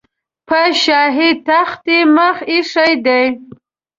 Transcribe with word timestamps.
په 0.47 0.59
شاهي 0.83 1.31
تخت 1.47 1.83
یې 1.93 1.99
مخ 2.15 2.35
ایښی 2.51 2.93
دی. 3.05 3.25